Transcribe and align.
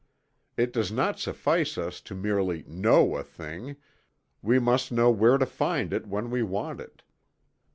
It 0.57 0.73
does 0.73 0.91
not 0.91 1.19
suffice 1.19 1.77
us 1.77 2.01
to 2.01 2.15
merely 2.15 2.63
"know" 2.67 3.17
a 3.17 3.23
thing 3.23 3.75
we 4.41 4.57
must 4.57 4.91
know 4.91 5.11
where 5.11 5.37
to 5.37 5.45
find 5.45 5.93
it 5.93 6.07
when 6.07 6.31
we 6.31 6.41
want 6.41 6.79
it. 6.81 7.03